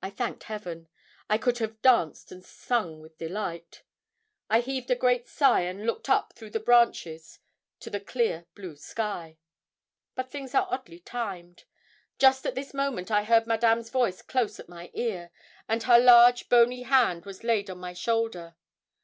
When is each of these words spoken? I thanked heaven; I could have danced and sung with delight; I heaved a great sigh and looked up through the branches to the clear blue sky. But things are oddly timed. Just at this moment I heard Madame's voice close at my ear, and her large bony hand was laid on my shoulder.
I 0.00 0.10
thanked 0.10 0.44
heaven; 0.44 0.86
I 1.28 1.38
could 1.38 1.58
have 1.58 1.82
danced 1.82 2.30
and 2.30 2.44
sung 2.44 3.00
with 3.00 3.18
delight; 3.18 3.82
I 4.48 4.60
heaved 4.60 4.92
a 4.92 4.94
great 4.94 5.26
sigh 5.26 5.62
and 5.62 5.84
looked 5.84 6.08
up 6.08 6.34
through 6.34 6.50
the 6.50 6.60
branches 6.60 7.40
to 7.80 7.90
the 7.90 7.98
clear 7.98 8.46
blue 8.54 8.76
sky. 8.76 9.38
But 10.14 10.30
things 10.30 10.54
are 10.54 10.68
oddly 10.70 11.00
timed. 11.00 11.64
Just 12.16 12.46
at 12.46 12.54
this 12.54 12.74
moment 12.74 13.10
I 13.10 13.24
heard 13.24 13.48
Madame's 13.48 13.90
voice 13.90 14.22
close 14.22 14.60
at 14.60 14.68
my 14.68 14.92
ear, 14.94 15.32
and 15.68 15.82
her 15.82 15.98
large 15.98 16.48
bony 16.48 16.82
hand 16.84 17.26
was 17.26 17.42
laid 17.42 17.68
on 17.68 17.78
my 17.78 17.92
shoulder. 17.92 18.54